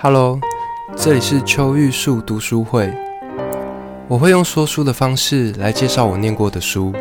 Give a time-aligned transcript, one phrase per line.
[0.00, 0.38] Hello，
[0.96, 2.88] 这里是秋玉树读书会。
[4.06, 6.92] 我会用说书的方式来介绍我念过的书，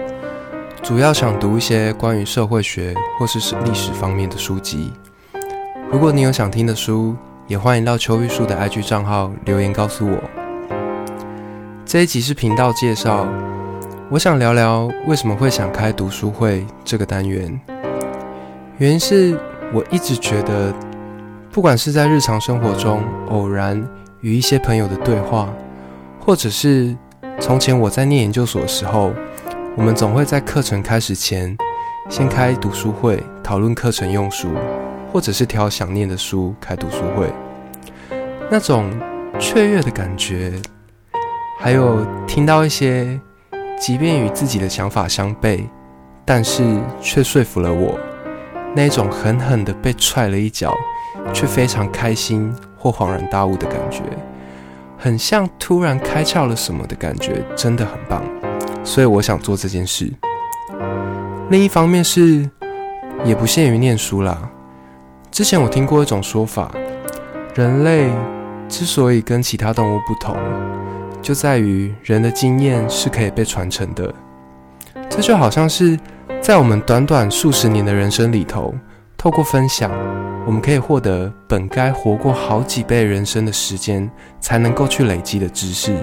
[0.82, 4.91] 主要想读一些关于社会学或是历史方面的书籍。
[5.91, 7.16] 如果你有想听的书，
[7.46, 10.18] 也欢迎到秋玉树的 IG 账号留言告诉我。
[11.86, 13.27] 这一集是频道介绍，
[14.10, 17.62] 我想聊聊为什么会想开读书会这个单元。
[18.80, 19.40] 原因是
[19.72, 20.74] 我一直觉得。
[21.58, 23.84] 不管是在日常生活中偶然
[24.22, 25.52] 与一些朋友的对话，
[26.20, 26.96] 或者是
[27.40, 29.12] 从前我在念研究所的时候，
[29.76, 31.58] 我们总会在课程开始前
[32.10, 34.49] 先开读书会，讨论课程用书，
[35.12, 37.34] 或者是挑想念的书开读书会。
[38.52, 38.88] 那种
[39.40, 40.54] 雀跃的感觉，
[41.60, 43.20] 还有听到一些
[43.80, 45.64] 即便与自己的想法相悖，
[46.24, 46.64] 但是
[47.02, 47.98] 却说服了我，
[48.76, 50.71] 那种狠狠的被踹了一脚。
[51.34, 54.01] 却非常开心或恍然大悟的感觉，
[54.98, 58.24] 很像突然开窍了什么的感觉，真的很棒。
[58.84, 60.12] 所以我想做这件事。
[61.49, 62.49] 另一方面是，
[63.24, 64.50] 也不限于念书啦。
[65.31, 66.72] 之前我听过一种说法，
[67.53, 68.09] 人类
[68.68, 70.35] 之所以跟其他动物不同，
[71.22, 74.13] 就在于人的经验是可以被传承的。
[75.09, 75.97] 这就好像是
[76.41, 78.74] 在我们短短数十年的人生里头。
[79.28, 79.92] 透过分享，
[80.46, 84.09] 我们可以获得本该活过好几倍人生的时间
[84.40, 85.94] 才能够去累积的知识。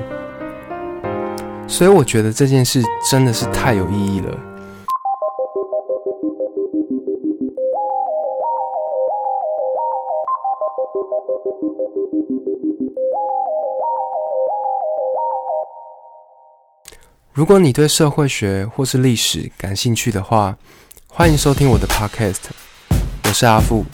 [1.66, 4.38] 所以我觉得这件事真的是太有意义了。
[17.32, 20.58] 如果你对社会学或是历史感兴趣的话，
[21.08, 22.50] 欢迎收听我的 Podcast。
[23.34, 23.84] 是阿富。